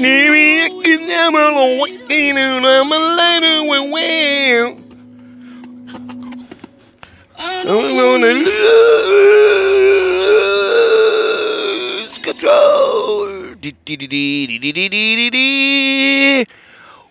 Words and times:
Maybe 0.00 0.64
I 0.64 0.68
can 0.80 1.06
never 1.06 1.44
awaken 1.60 2.38
and 2.38 2.64
I'm 2.64 2.88
a 2.88 3.84
well. 3.92 4.80
I'm 7.36 7.66
gonna 7.68 8.32
lose 8.32 8.56
control. 12.16 13.28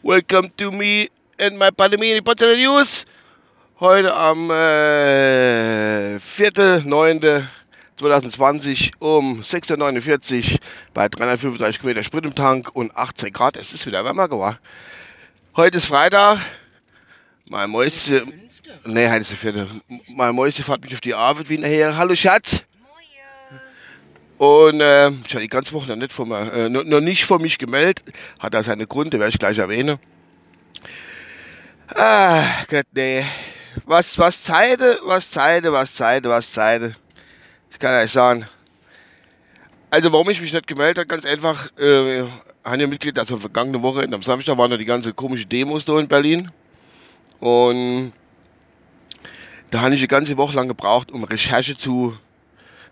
Welcome 0.01 0.49
to 0.57 0.71
me 0.71 1.09
and 1.37 1.59
my 1.59 1.69
Pandemie 1.69 2.21
Potsdamer 2.21 2.57
News. 2.57 3.05
Heute 3.79 4.11
am 4.11 4.49
äh, 4.49 6.17
4.9.2020 7.99 8.91
um 8.99 9.41
6.49 9.41 10.53
Uhr 10.53 10.59
bei 10.93 11.09
335 11.09 11.79
Kilometer 11.81 12.03
Sprit 12.03 12.25
im 12.25 12.33
Tank 12.33 12.73
und 12.73 12.95
18 12.95 13.33
Grad. 13.33 13.57
Es 13.57 13.73
ist 13.73 13.85
wieder 13.85 14.05
wärmer 14.05 14.29
geworden. 14.29 14.57
Heute 15.55 15.77
ist 15.77 15.85
Freitag. 15.85 16.39
Mein 17.49 17.69
Mäuschen, 17.69 18.49
nee, 18.85 19.09
heute 19.09 19.19
ist 19.19 19.31
der 19.31 19.37
vierte. 19.37 19.67
Mein 20.07 20.33
Mäuschen 20.33 20.63
fährt 20.63 20.81
mich 20.81 20.93
auf 20.93 21.01
die 21.01 21.13
Arbeit 21.13 21.49
wie 21.49 21.57
nachher. 21.57 21.97
Hallo 21.97 22.15
Schatz. 22.15 22.61
Und 24.37 24.79
äh, 24.79 25.09
ich 25.09 25.33
habe 25.33 25.41
die 25.41 25.47
ganze 25.47 25.73
Woche 25.73 25.89
noch 25.89 25.97
nicht, 25.97 26.13
von 26.13 26.29
mir, 26.29 26.53
äh, 26.53 26.69
noch, 26.69 26.85
noch 26.85 27.01
nicht 27.01 27.25
von 27.25 27.41
mich 27.41 27.57
gemeldet. 27.57 28.01
Hat 28.39 28.53
da 28.53 28.63
seine 28.63 28.87
Gründe, 28.87 29.19
werde 29.19 29.31
ich 29.31 29.39
gleich 29.39 29.57
erwähnen. 29.57 29.99
Ah, 31.93 32.45
Gott, 32.69 32.85
nee. 32.93 33.25
Was, 33.85 34.17
was 34.17 34.41
Zeite, 34.41 34.97
was 35.03 35.29
Zeite, 35.29 35.73
was 35.73 35.93
Zeite, 35.93 36.29
was 36.29 36.53
Zeite. 36.53 36.95
Ich 37.79 37.81
kann 37.81 37.95
euch 37.95 38.11
sagen. 38.11 38.45
Also, 39.89 40.11
warum 40.11 40.29
ich 40.29 40.41
mich 40.41 40.51
nicht 40.51 40.67
gemeldet 40.67 40.97
habe, 40.97 41.07
ganz 41.07 41.23
einfach. 41.23 41.71
Äh, 41.79 42.25
habe 42.65 42.81
ja 42.81 42.87
Mitglied, 42.87 43.17
also 43.17 43.37
vergangene 43.37 43.81
Woche, 43.81 44.03
am 44.03 44.21
Samstag 44.21 44.57
waren 44.57 44.69
da 44.69 44.75
die 44.75 44.83
ganze 44.83 45.13
komische 45.13 45.45
Demos 45.45 45.85
da 45.85 45.97
in 45.97 46.09
Berlin. 46.09 46.51
Und 47.39 48.11
da 49.69 49.79
habe 49.79 49.93
ich 49.93 50.01
eine 50.01 50.09
ganze 50.09 50.35
Woche 50.35 50.57
lang 50.57 50.67
gebraucht, 50.67 51.09
um 51.09 51.23
Recherche 51.23 51.77
zu, 51.77 52.17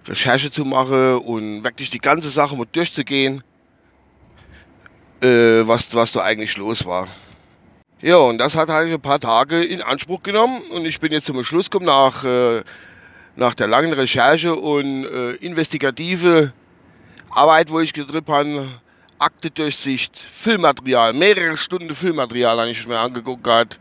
Recherche 0.07 0.51
zu 0.51 0.63
machen 0.63 1.17
und 1.17 1.65
wirklich 1.65 1.89
die 1.89 1.99
ganze 1.99 2.29
Sache 2.29 2.55
mal 2.55 2.65
durchzugehen, 2.71 3.43
äh, 5.19 5.67
was, 5.67 5.93
was 5.93 6.13
da 6.13 6.21
eigentlich 6.21 6.55
los 6.55 6.85
war. 6.85 7.09
Ja, 7.99 8.15
und 8.15 8.37
das 8.37 8.55
hat 8.55 8.69
halt 8.69 8.89
ein 8.89 9.01
paar 9.01 9.19
Tage 9.19 9.65
in 9.65 9.81
Anspruch 9.81 10.23
genommen 10.23 10.61
und 10.71 10.85
ich 10.85 10.97
bin 11.01 11.11
jetzt 11.11 11.25
zum 11.25 11.43
Schluss 11.43 11.69
gekommen 11.69 11.87
nach, 11.87 12.23
äh, 12.23 12.63
nach 13.37 13.55
der 13.55 13.67
langen 13.67 13.93
Recherche 13.93 14.53
und 14.53 15.05
äh, 15.05 15.31
investigative 15.35 16.51
Arbeit, 17.29 17.69
wo 17.69 17.79
ich 17.79 17.93
getrippt 17.93 18.27
habe, 18.27 18.67
Aktedurchsicht, 19.19 20.17
Filmmaterial, 20.17 21.13
mehrere 21.13 21.55
Stunden 21.55 21.95
Filmmaterial 21.95 22.59
habe 22.59 22.71
ich 22.71 22.85
mir 22.85 22.99
angeguckt 22.99 23.43
gehabt 23.43 23.79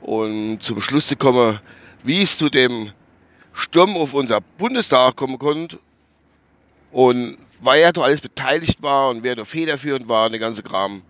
und 0.00 0.62
zum 0.62 0.80
Schluss 0.80 1.08
zu 1.08 1.16
kommen, 1.16 1.60
wie 2.02 2.22
es 2.22 2.38
zu 2.38 2.48
dem 2.48 2.92
Sturm 3.52 3.96
auf 3.96 4.14
unser 4.14 4.40
Bundestag 4.40 5.16
kommen 5.16 5.38
konnte 5.38 5.78
und 6.90 7.36
wer 7.60 7.92
da 7.92 8.00
alles 8.00 8.20
beteiligt 8.20 8.80
war 8.80 9.10
und 9.10 9.22
wer 9.22 9.36
da 9.36 9.44
federführend 9.44 10.08
war, 10.08 10.30
der 10.30 10.38
ganze 10.38 10.62
Kram 10.62 11.02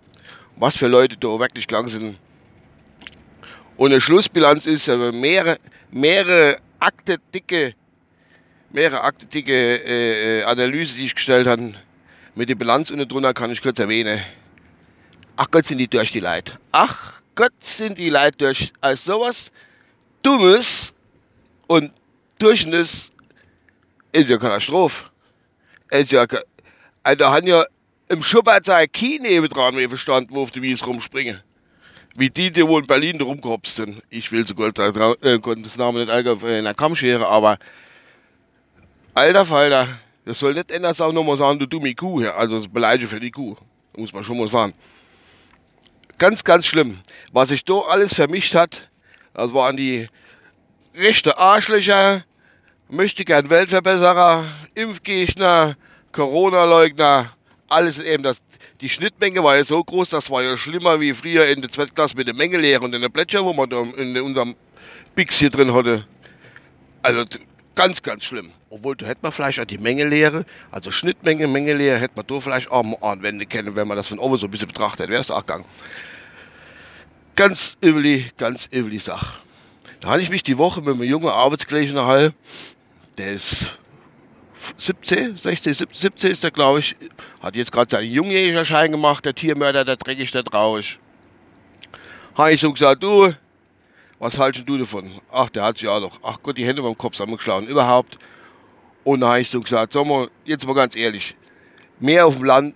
was 0.61 0.77
für 0.77 0.89
Leute 0.89 1.17
da 1.17 1.39
wirklich 1.39 1.67
gegangen 1.67 1.89
sind. 1.89 2.17
Und 3.77 3.93
eine 3.93 4.01
Schlussbilanz 4.01 4.67
ist 4.67 4.89
also 4.89 5.13
mehrere, 5.13 5.59
mehrere 5.91 6.59
Akte 6.81 7.19
dicke, 7.35 7.75
mehrere 8.71 9.03
Akte 9.03 9.27
dicke 9.27 9.53
äh, 9.53 10.43
Analyse, 10.45 10.97
die 10.97 11.07
ich 11.07 11.15
gestellt 11.15 11.47
habe. 11.47 11.75
Mit 12.35 12.49
der 12.49 12.55
Bilanz 12.55 12.91
unten 12.91 13.09
drunter 13.09 13.35
kann 13.35 13.51
ich 13.51 13.61
kurz 13.61 13.79
erwähnen. 13.79 14.21
Ach 15.37 15.51
Gott, 15.51 15.67
sind 15.67 15.79
die 15.79 15.89
durch 15.89 16.13
die 16.13 16.21
Leid. 16.21 16.57
Ach 16.73 17.21
Gott, 17.35 17.53
sind 17.61 17.99
die 17.99 18.09
Leid 18.09 18.41
durch. 18.41 18.73
Als 18.81 19.05
sowas 19.05 19.51
Dummes 20.23 20.93
und 21.67 21.93
Durchschnitt 22.39 23.11
ist 24.13 24.31
ja 24.31 24.37
Katastrophe. 24.39 25.11
Ist 25.91 26.13
ja, 26.13 26.27
also 27.03 27.19
da 27.19 27.33
haben 27.33 27.47
ja 27.47 27.65
im 28.09 28.23
Schubert 28.23 28.67
sei 28.67 28.87
kein 28.87 29.23
dran 29.49 29.75
mehr 29.75 29.89
verstanden, 29.89 30.35
wo 30.35 30.43
auf 30.43 30.51
die 30.51 30.63
Wies 30.63 30.87
rumspringen. 30.87 31.43
Wie 32.19 32.31
die, 32.31 32.51
die 32.51 32.67
wohl 32.67 32.81
in 32.81 32.87
Berlin 32.89 33.21
rumgehopst 33.21 33.77
sind. 33.77 34.03
Ich 34.11 34.33
will 34.33 34.45
sogar 34.45 34.71
äh, 34.71 35.39
das 35.63 35.77
Namen 35.77 36.05
nicht 36.05 36.43
in 36.43 36.65
der 36.65 36.75
Kammschere, 36.75 37.25
aber 37.29 37.59
alter 39.15 39.47
Falter, 39.47 39.87
das 40.25 40.41
soll 40.41 40.55
nicht 40.55 40.73
ändern, 40.73 40.99
auch 40.99 41.13
nochmal 41.13 41.37
sagen, 41.37 41.61
du 41.61 41.67
dumme 41.67 41.95
Kuh 41.95 42.19
hier. 42.19 42.35
Also 42.35 42.59
das 42.59 42.67
Beleidigung 42.67 43.11
für 43.11 43.21
die 43.21 43.31
Kuh. 43.31 43.57
Muss 43.97 44.13
man 44.13 44.25
schon 44.25 44.37
mal 44.37 44.49
sagen. 44.49 44.75
Ganz, 46.19 46.43
ganz 46.43 46.67
schlimm. 46.67 46.99
Was 47.33 47.51
sich 47.51 47.65
da 47.65 47.75
alles 47.75 48.15
vermischt 48.15 48.57
hat, 48.57 48.89
das 49.33 49.55
waren 49.55 49.77
die 49.77 50.09
rechte 50.97 51.39
Arschlöcher, 51.39 52.25
möchte 52.89 53.25
gern 53.25 53.49
Weltverbesserer, 53.49 54.45
Impfgegner, 54.75 55.77
Corona-Leugner, 56.11 57.31
alles 57.69 57.99
eben 57.99 58.23
das. 58.23 58.41
Die 58.81 58.89
Schnittmenge 58.89 59.43
war 59.43 59.57
ja 59.57 59.65
so 59.65 59.83
groß, 59.83 60.11
das 60.11 60.31
war 60.31 60.43
ja 60.43 60.57
schlimmer 60.57 61.01
wie 61.01 61.13
früher 61.13 61.47
in 61.49 61.61
der 61.61 61.71
zweiten 61.71 61.95
Klasse 61.95 62.17
mit 62.17 62.27
der 62.27 62.35
Mengelehre 62.35 62.83
und 62.85 62.95
in 62.95 63.01
der 63.01 63.09
Plätscher, 63.09 63.45
wo 63.45 63.53
man 63.53 63.69
da 63.69 63.83
in 63.83 64.17
unserem 64.21 64.57
Bix 65.15 65.39
hier 65.39 65.51
drin 65.51 65.73
hatte. 65.75 66.07
Also 67.03 67.25
ganz, 67.75 68.03
ganz 68.03 68.25
schlimm. 68.25 68.51
Obwohl, 68.71 68.97
da 68.97 69.07
hätte 69.07 69.21
man 69.23 69.33
vielleicht 69.33 69.61
auch 69.61 69.65
die 69.65 69.79
Mengelehre, 69.79 70.45
also 70.71 70.91
Schnittmenge, 70.91 71.49
Mengelehre, 71.49 71.99
hätte 71.99 72.15
man 72.17 72.27
da 72.27 72.41
vielleicht 72.41 72.71
auch 72.71 72.83
mal 72.83 72.99
anwenden 73.01 73.49
können, 73.49 73.75
wenn 73.77 73.89
man 73.89 73.97
das 73.97 74.09
von 74.09 74.19
oben 74.19 74.37
so 74.37 74.47
ein 74.47 74.51
bisschen 74.51 74.69
betrachtet, 74.69 75.09
wäre 75.09 75.23
es 75.23 75.31
auch 75.31 75.41
gegangen. 75.41 75.65
Ganz 77.35 77.79
üblich, 77.83 78.37
ganz 78.37 78.69
üblich 78.73 79.05
Sache. 79.05 79.39
Da 80.01 80.09
hatte 80.09 80.21
ich 80.21 80.31
mich 80.31 80.43
die 80.43 80.59
Woche 80.59 80.81
mit 80.81 80.95
einem 80.95 81.05
jungen 81.05 81.29
Arbeitskollegen 81.29 81.97
unterhalten, 81.97 82.37
der 83.17 83.33
ist 83.33 83.78
17, 84.79 85.37
16, 85.37 85.73
17 85.91 86.31
ist 86.31 86.45
er, 86.45 86.53
glaube 86.53 86.79
ich. 86.79 86.97
Hat 87.43 87.57
jetzt 87.57 87.73
gerade 87.73 87.91
seinen 87.91 88.13
Jungjägerschein 88.13 88.93
gemacht, 88.93 89.25
der 89.25 89.35
Tiermörder, 89.35 89.85
der 89.85 89.97
dreckig, 89.97 90.31
der 90.31 90.45
traurig. 90.45 90.99
Habe 92.37 92.53
ich 92.53 92.61
so 92.61 92.73
gesagt, 92.73 93.03
du, 93.03 93.33
was 94.21 94.39
haltest 94.39 94.69
du 94.69 94.79
davon? 94.79 95.21
Ach, 95.33 95.51
der 95.51 95.65
hat 95.65 95.79
sich 95.79 95.89
auch 95.89 96.01
noch. 96.01 96.21
Ach 96.23 96.39
Gott, 96.43 96.57
die 96.57 96.65
Hände 96.65 96.81
beim 96.81 96.97
Kopf 96.97 97.17
zusammengeschlagen, 97.17 97.69
überhaupt. 97.69 98.19
Und 99.03 99.21
dann 99.21 99.31
habe 99.31 99.41
ich 99.41 99.51
so 99.51 99.61
gesagt, 99.61 99.95
sag 99.95 100.07
mal, 100.07 100.29
jetzt 100.45 100.65
mal 100.65 100.75
ganz 100.75 100.95
ehrlich, 100.95 101.35
mehr 101.99 102.27
auf 102.27 102.37
dem 102.37 102.45
Land, 102.45 102.75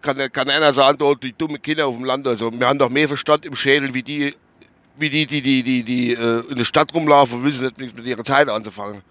kann, 0.00 0.16
kann 0.32 0.50
einer 0.50 0.72
sagen, 0.72 0.98
dort 0.98 1.22
die 1.22 1.32
dummen 1.32 1.62
Kinder 1.62 1.86
auf 1.86 1.94
dem 1.94 2.04
Land, 2.04 2.26
also 2.26 2.52
wir 2.52 2.66
haben 2.66 2.78
doch 2.78 2.88
mehr 2.88 3.06
Verstand 3.06 3.44
im 3.44 3.54
Schädel, 3.54 3.94
wie 3.94 4.02
die, 4.02 4.34
wie 4.96 5.10
die, 5.10 5.26
die, 5.26 5.42
die, 5.42 5.62
die, 5.62 5.82
die 5.84 6.12
äh, 6.12 6.44
in 6.48 6.56
der 6.56 6.64
Stadt 6.64 6.92
rumlaufen, 6.94 7.44
wissen 7.44 7.72
nicht, 7.78 7.96
mit 7.96 8.06
ihrer 8.06 8.24
Zeit 8.24 8.48
anzufangen 8.48 9.02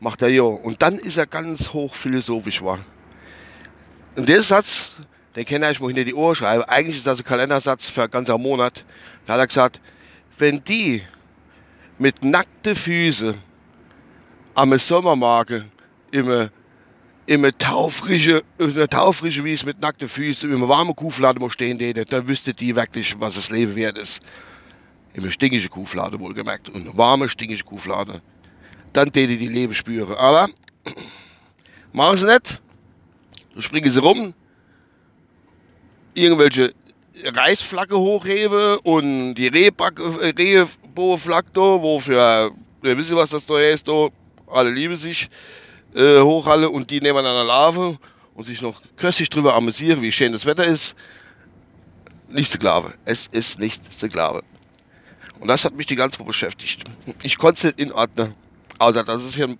macht 0.00 0.22
er 0.22 0.28
ja. 0.28 0.42
Und 0.42 0.82
dann 0.82 0.98
ist 0.98 1.16
er 1.16 1.26
ganz 1.26 1.72
hoch 1.72 1.94
philosophisch 1.94 2.62
war. 2.62 2.78
Und 4.16 4.28
der 4.28 4.42
Satz, 4.42 4.96
den 5.34 5.44
kann 5.44 5.62
ich 5.64 5.80
mal 5.80 5.88
hinter 5.88 6.04
die 6.04 6.14
Ohren 6.14 6.34
schreiben. 6.34 6.64
Eigentlich 6.64 6.96
ist 6.96 7.06
das 7.06 7.20
ein 7.20 7.24
Kalendersatz 7.24 7.88
für 7.88 8.02
einen 8.02 8.10
ganzen 8.10 8.40
Monat. 8.40 8.84
Da 9.26 9.34
hat 9.34 9.40
er 9.40 9.46
gesagt, 9.46 9.80
wenn 10.38 10.62
die 10.64 11.02
mit 11.98 12.24
nackten 12.24 12.74
Füßen 12.74 13.34
am 14.54 14.78
Sommermarke 14.78 15.66
immer 16.10 16.50
immer 17.26 17.56
taufrische, 17.56 18.44
eine 18.58 18.88
taufrische 18.88 19.44
wie 19.44 19.52
es 19.52 19.64
mit 19.64 19.80
nackten 19.80 20.08
Füßen 20.08 20.50
im 20.50 20.68
warmen 20.68 20.94
Kuhfladen 20.94 21.42
mal 21.42 21.50
stehen 21.50 21.76
dann 22.08 22.28
wüsste 22.28 22.54
die 22.54 22.74
wirklich, 22.76 23.16
was 23.18 23.34
das 23.34 23.50
Leben 23.50 23.74
wert 23.74 23.98
ist. 23.98 24.20
Immer 25.12 25.30
stinkige 25.30 25.68
Kuhflade 25.68 26.20
wohlgemerkt. 26.20 26.68
Und 26.68 26.96
warme, 26.96 27.28
stinkige 27.28 27.64
Kuhflade 27.64 28.22
dann 28.96 29.12
täte 29.12 29.36
die 29.36 29.48
Leben 29.48 29.74
spüren. 29.74 30.16
Aber 30.16 30.48
machen 31.92 32.16
sie 32.16 32.26
nicht. 32.26 32.62
Dann 33.52 33.62
springen 33.62 33.90
sie 33.90 34.00
rum, 34.00 34.34
irgendwelche 36.14 36.74
Reisflagge 37.24 37.98
hochhebe 37.98 38.80
und 38.80 39.34
die 39.34 39.48
Rehbohrflagge 39.48 41.50
da, 41.52 41.60
wofür, 41.60 42.52
ihr 42.82 42.98
wisst 42.98 43.14
was 43.14 43.30
das 43.30 43.46
da 43.46 43.60
ist, 43.60 43.88
da, 43.88 44.08
alle 44.46 44.70
lieben 44.70 44.96
sich, 44.96 45.28
äh, 45.94 46.20
hochhalle 46.20 46.68
und 46.68 46.90
die 46.90 47.00
nehmen 47.00 47.18
an 47.18 47.24
der 47.24 47.44
Larve 47.44 47.98
und 48.34 48.44
sich 48.44 48.60
noch 48.60 48.82
köstlich 48.96 49.30
drüber 49.30 49.54
amüsieren, 49.54 50.02
wie 50.02 50.12
schön 50.12 50.32
das 50.32 50.44
Wetter 50.44 50.66
ist. 50.66 50.94
Nicht 52.28 52.50
Sklave. 52.50 52.94
Es 53.04 53.28
ist 53.28 53.58
nicht 53.58 53.92
Sklave. 53.92 54.42
Und 55.40 55.48
das 55.48 55.64
hat 55.64 55.74
mich 55.74 55.86
die 55.86 55.96
ganze 55.96 56.18
Woche 56.18 56.28
beschäftigt. 56.28 56.84
Ich 57.22 57.38
konnte 57.38 57.58
es 57.58 57.64
nicht 57.64 57.80
in 57.80 57.92
Dass 58.78 59.22
es 59.22 59.34
Hirn, 59.34 59.58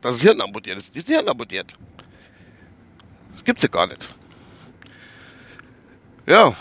dass 0.00 0.16
das 0.16 0.22
Hirn 0.22 0.40
amputiert 0.40 0.78
ist. 0.78 0.94
Die 0.94 0.98
ist 0.98 1.08
Hirn 1.08 1.28
amputiert. 1.28 1.72
Das 3.34 3.44
gibt's 3.44 3.62
ja 3.62 3.68
gar 3.68 3.86
nicht. 3.86 4.08
Ja. 6.26 6.54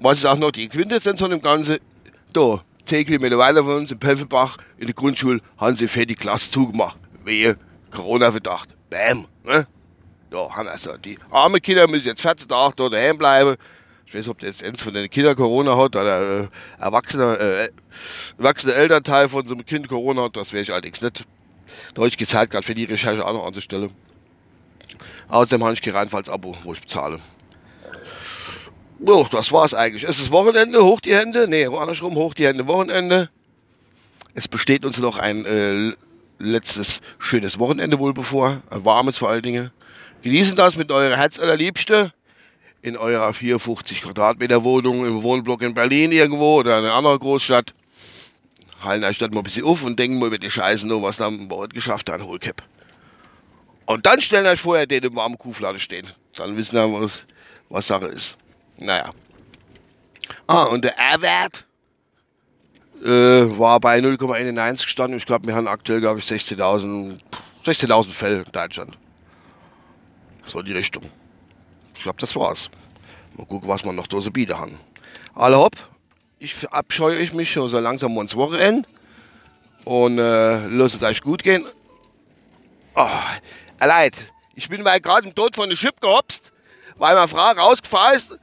Was 0.00 0.18
ist 0.18 0.26
auch 0.26 0.38
noch 0.38 0.50
die 0.50 0.68
Quintessenz 0.68 1.20
von 1.20 1.30
dem 1.30 1.42
Ganzen? 1.42 1.78
Da, 2.32 2.62
10 2.86 3.06
Kilometer 3.06 3.38
weiter 3.38 3.62
von 3.62 3.76
uns, 3.76 3.92
in 3.92 3.98
Pfefferbach, 3.98 4.56
in 4.78 4.86
der 4.86 4.94
Grundschule, 4.94 5.40
haben 5.58 5.76
sie 5.76 6.06
die 6.06 6.14
Klasse 6.14 6.50
zugemacht. 6.50 6.96
Wehe, 7.24 7.58
Corona-Verdacht. 7.90 8.70
Bäm. 8.88 9.26
Ne? 9.44 9.66
Ja, 10.32 10.56
haben 10.56 10.68
also 10.68 10.96
die 10.96 11.18
armen 11.30 11.60
Kinder 11.60 11.86
müssen 11.88 12.08
jetzt 12.08 12.22
14 12.22 12.48
Tage 12.48 12.74
dort 12.76 12.92
daheim 12.92 13.18
bleiben. 13.18 13.56
Ich 14.10 14.14
weiß 14.14 14.26
nicht, 14.26 14.30
ob 14.30 14.40
der 14.40 14.48
jetzt 14.48 14.64
eins 14.64 14.82
von 14.82 14.92
den 14.92 15.08
Kindern 15.08 15.36
Corona 15.36 15.76
hat 15.76 15.94
oder 15.94 16.40
äh, 16.40 16.48
erwachsene, 16.80 17.38
äh, 17.38 17.68
erwachsene 18.38 18.74
Elternteil 18.74 19.28
von 19.28 19.46
so 19.46 19.54
einem 19.54 19.64
Kind 19.64 19.88
Corona 19.88 20.24
hat, 20.24 20.34
das 20.34 20.52
weiß 20.52 20.62
ich 20.62 20.72
allerdings 20.72 21.00
nicht. 21.00 21.26
Da 21.94 22.00
habe 22.00 22.08
ich 22.08 22.18
gezahlt, 22.18 22.50
gerade 22.50 22.66
für 22.66 22.74
die 22.74 22.86
Recherche 22.86 23.24
auch 23.24 23.32
noch 23.32 23.46
anzustellen. 23.46 23.92
Außerdem 25.28 25.62
habe 25.62 25.74
ich 25.74 25.80
kein 25.80 25.94
Reinfalls-Abo, 25.94 26.56
wo 26.64 26.72
ich 26.72 26.80
bezahle. 26.80 27.20
Ja, 29.06 29.28
das 29.30 29.52
war's 29.52 29.74
eigentlich. 29.74 30.02
Es 30.02 30.18
ist 30.18 30.32
Wochenende, 30.32 30.84
hoch 30.84 31.00
die 31.00 31.14
Hände. 31.14 31.46
Nee, 31.46 31.66
andersrum, 31.66 32.16
hoch 32.16 32.34
die 32.34 32.48
Hände, 32.48 32.66
Wochenende. 32.66 33.30
Es 34.34 34.48
besteht 34.48 34.84
uns 34.84 34.98
noch 34.98 35.18
ein 35.18 35.46
äh, 35.46 35.92
letztes 36.40 37.00
schönes 37.20 37.60
Wochenende 37.60 38.00
wohl 38.00 38.12
bevor. 38.12 38.60
Ein 38.70 38.84
warmes 38.84 39.18
vor 39.18 39.30
allen 39.30 39.42
Dingen. 39.42 39.70
Genießen 40.22 40.56
das 40.56 40.76
mit 40.76 40.90
eurer 40.90 41.16
Herzallerliebste 41.16 42.12
in 42.82 42.96
eurer 42.96 43.32
54 43.32 44.02
Quadratmeter 44.02 44.64
Wohnung 44.64 45.04
im 45.06 45.22
Wohnblock 45.22 45.62
in 45.62 45.74
Berlin 45.74 46.12
irgendwo 46.12 46.56
oder 46.60 46.78
in 46.78 46.84
einer 46.84 46.94
anderen 46.94 47.18
Großstadt. 47.18 47.74
Halten 48.82 49.04
euch 49.04 49.18
dort 49.18 49.34
mal 49.34 49.40
ein 49.40 49.44
bisschen 49.44 49.64
auf 49.64 49.82
und 49.82 49.98
denken 49.98 50.18
mal 50.18 50.28
über 50.28 50.38
die 50.38 50.50
Scheiße 50.50 50.86
nur, 50.86 51.02
was 51.02 51.18
dann 51.18 51.48
bei 51.48 51.56
euch 51.56 51.68
geschafft 51.70 52.08
hat, 52.08 52.22
Holcap. 52.22 52.62
Und 53.86 54.06
dann 54.06 54.20
stellen 54.20 54.46
euch 54.46 54.60
vorher 54.60 54.86
den 54.86 55.02
im 55.04 55.16
warmen 55.16 55.36
Kuhflade 55.36 55.78
stehen. 55.78 56.10
Dann 56.36 56.56
wissen 56.56 56.76
wir, 56.76 57.00
was, 57.00 57.26
was 57.68 57.86
Sache 57.86 58.06
ist. 58.06 58.36
Naja. 58.78 59.10
Ah, 60.46 60.62
und 60.62 60.84
der 60.84 60.96
R-Wert 60.96 61.66
äh, 63.02 63.58
war 63.58 63.80
bei 63.80 63.98
0,91 63.98 64.84
gestanden. 64.84 65.18
Ich 65.18 65.26
glaube, 65.26 65.46
wir 65.46 65.54
haben 65.54 65.66
aktuell, 65.66 66.00
glaube 66.00 66.20
ich, 66.20 66.24
16.000 66.24 67.18
16 67.64 68.04
Fälle 68.10 68.42
in 68.42 68.52
Deutschland. 68.52 68.96
So 70.46 70.62
die 70.62 70.72
Richtung. 70.72 71.04
Ich 72.00 72.04
glaube, 72.04 72.18
das 72.18 72.34
war's. 72.34 72.70
Mal 73.36 73.44
gucken, 73.44 73.68
was 73.68 73.84
wir 73.84 73.92
noch 73.92 74.06
da 74.06 74.18
so 74.22 74.30
bieten 74.30 74.56
haben. 74.56 74.80
Alle 75.34 75.58
hopp, 75.58 75.76
ich 76.38 76.54
verabscheue 76.54 77.18
ich 77.18 77.34
mich 77.34 77.52
so 77.52 77.66
langsam 77.78 78.16
ins 78.16 78.34
Wochenende. 78.36 78.88
Und 79.84 80.18
äh, 80.18 80.66
lasst 80.68 80.94
es 80.94 81.02
euch 81.02 81.20
gut 81.20 81.42
gehen. 81.42 81.66
Oh, 82.94 83.06
leid, 83.80 84.14
ich 84.54 84.66
bin 84.66 84.82
mal 84.82 84.98
gerade 84.98 85.28
im 85.28 85.34
Tod 85.34 85.54
von 85.54 85.68
der 85.68 85.76
Schiff 85.76 85.92
gehopst, 86.00 86.54
weil 86.96 87.14
meine 87.14 87.28
Frau 87.28 87.50
rausgefahren 87.50 88.16
ist 88.16 88.34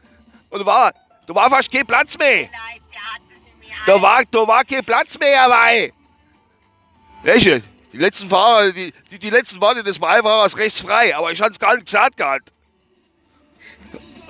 und 0.52 0.64
war, 0.64 0.94
da 1.26 1.34
war 1.34 1.50
fast 1.50 1.72
kein 1.72 1.88
Platz 1.88 2.16
mehr. 2.16 2.50
Da 3.88 4.00
war, 4.00 4.22
da 4.30 4.48
war 4.48 4.64
kein 4.66 4.86
Platz 4.86 5.18
mehr 5.18 5.48
dabei. 5.48 5.92
Welche? 7.24 7.64
Die 7.92 7.98
letzten 7.98 8.30
Fahrer, 8.30 8.72
die, 8.72 8.94
die, 9.10 9.18
die 9.18 9.32
letzten 9.32 9.60
Worte 9.60 9.84
des 9.84 9.98
Beifahrers 9.98 10.56
rechts 10.58 10.80
frei, 10.80 11.16
aber 11.16 11.32
ich 11.32 11.42
hatte 11.42 11.54
es 11.54 11.60
gar 11.60 11.74
nicht 11.74 11.86
gesagt 11.86 12.18
gehabt. 12.18 12.54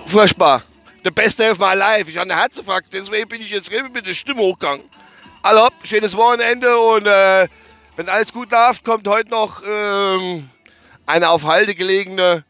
Furchtbar. 0.07 0.63
Der 1.03 1.11
beste 1.11 1.51
of 1.51 1.59
my 1.59 1.73
life. 1.75 2.09
Ich 2.09 2.17
habe 2.17 2.31
eine 2.31 2.41
Herzinfarkt, 2.41 2.93
deswegen 2.93 3.27
bin 3.27 3.41
ich 3.41 3.51
jetzt 3.51 3.69
mit 3.93 4.07
der 4.07 4.13
Stimme 4.13 4.41
hochgegangen. 4.41 4.85
Hallo, 5.43 5.67
schönes 5.83 6.15
Wochenende 6.15 6.79
und 6.79 7.05
äh, 7.05 7.47
wenn 7.97 8.07
alles 8.07 8.31
gut 8.31 8.49
läuft, 8.51 8.85
kommt 8.85 9.05
heute 9.05 9.29
noch 9.29 9.61
ähm, 9.67 10.49
eine 11.05 11.29
auf 11.29 11.43
Halde 11.43 11.75
gelegene, 11.75 12.45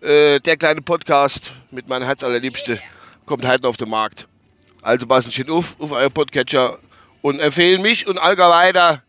äh, 0.00 0.40
der 0.40 0.56
kleine 0.56 0.80
Podcast 0.80 1.52
mit 1.70 1.86
meiner 1.86 2.06
Herzallerliebste, 2.06 2.80
kommt 3.26 3.46
heute 3.46 3.68
auf 3.68 3.76
den 3.76 3.90
Markt. 3.90 4.26
Also 4.80 5.06
passen 5.06 5.30
schön 5.30 5.50
auf, 5.50 5.78
auf 5.78 5.92
euer 5.92 6.08
Podcatcher 6.08 6.78
und 7.20 7.40
empfehlen 7.40 7.82
mich 7.82 8.06
und 8.06 8.18
Alga 8.18 8.48
weiter 8.48 9.02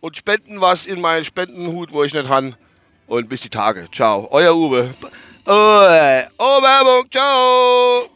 und 0.00 0.16
spenden 0.16 0.62
was 0.62 0.86
in 0.86 0.98
meinen 1.02 1.26
Spendenhut, 1.26 1.92
wo 1.92 2.04
ich 2.04 2.14
nicht 2.14 2.28
habe. 2.30 2.56
Und 3.06 3.28
bis 3.28 3.42
die 3.42 3.50
Tage. 3.50 3.86
Ciao. 3.92 4.28
Euer 4.30 4.56
Uwe. 4.56 4.94
Oh, 5.44 6.22
oh 6.38 6.60
Werbung. 6.62 7.10
Ciao. 7.10 8.11